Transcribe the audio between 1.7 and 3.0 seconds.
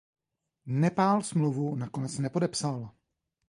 nakonec nepodepsal.